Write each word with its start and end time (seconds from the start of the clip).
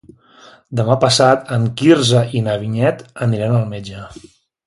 Demà 0.77 0.95
passat 1.03 1.51
en 1.57 1.67
Quirze 1.81 2.23
i 2.41 2.43
na 2.47 2.57
Vinyet 2.63 3.05
aniran 3.27 3.55
al 3.61 3.71
metge. 3.77 4.03